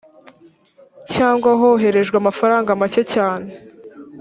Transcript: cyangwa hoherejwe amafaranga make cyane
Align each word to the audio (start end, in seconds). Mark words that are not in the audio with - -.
cyangwa 1.13 1.49
hoherejwe 1.59 2.15
amafaranga 2.21 2.79
make 2.81 3.01
cyane 3.13 3.49